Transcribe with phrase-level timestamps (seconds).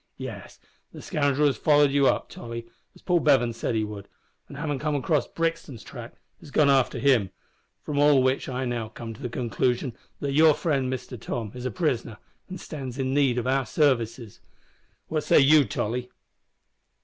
[0.17, 0.57] Yes,
[0.91, 4.07] the scoundrel has followed you up, Tolly, as Paul Bevan said he would,
[4.47, 7.29] and, havin' come across Brixton's track, has gone after him,
[7.83, 11.65] from all which I now come to the conclusion that your friend Mister Tom is
[11.67, 12.17] a prisoner,
[12.49, 14.39] an' stands in need of our sarvices.
[15.07, 16.09] What say you, Tolly?"